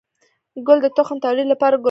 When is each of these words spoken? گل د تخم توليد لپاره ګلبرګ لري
گل 0.67 0.77
د 0.83 0.87
تخم 0.97 1.17
توليد 1.25 1.47
لپاره 1.49 1.69
ګلبرګ 1.69 1.77
لري 1.77 1.79